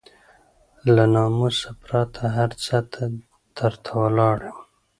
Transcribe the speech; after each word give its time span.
له 0.95 1.03
ناموسه 1.15 1.69
پرته 1.83 2.23
هر 2.37 2.51
څه 2.63 2.77
ته 2.91 3.01
درته 3.57 3.91
ولاړ 4.01 4.37
يم. 4.47 4.57